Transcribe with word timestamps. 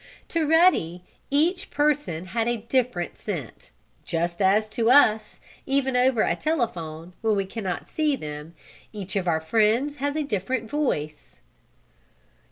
To 0.29 0.47
Ruddy 0.49 1.03
each 1.29 1.69
person 1.69 2.25
had 2.33 2.47
a 2.47 2.57
different 2.57 3.15
scent, 3.17 3.69
just 4.03 4.41
as 4.41 4.67
to 4.69 4.89
us, 4.89 5.39
even 5.67 5.95
over 5.95 6.23
a 6.23 6.35
telephone 6.35 7.13
when 7.21 7.35
we 7.35 7.45
can 7.45 7.63
not 7.63 7.87
see 7.87 8.15
them, 8.15 8.55
each 8.91 9.15
of 9.15 9.27
our 9.27 9.39
friends 9.41 9.97
has 9.97 10.15
a 10.15 10.23
different 10.23 10.71
voice. 10.71 11.39